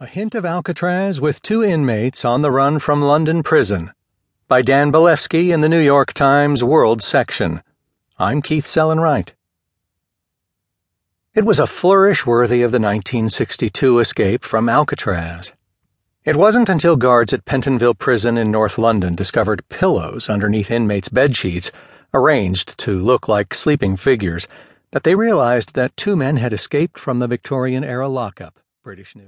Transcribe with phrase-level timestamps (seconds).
[0.00, 3.92] A Hint of Alcatraz with Two Inmates on the Run from London Prison
[4.48, 7.62] by Dan Bilefsky in the New York Times World section.
[8.18, 9.36] I'm Keith Sellon-Wright.
[11.32, 15.52] It was a flourish worthy of the 1962 escape from Alcatraz.
[16.24, 21.36] It wasn't until guards at Pentonville Prison in North London discovered pillows underneath inmates' bed
[21.36, 21.70] sheets,
[22.12, 24.48] arranged to look like sleeping figures,
[24.90, 28.58] that they realized that two men had escaped from the Victorian era lockup.
[28.82, 29.22] British News.